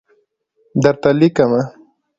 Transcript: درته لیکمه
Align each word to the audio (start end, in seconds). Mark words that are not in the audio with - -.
درته 0.83 1.09
لیکمه 1.19 1.61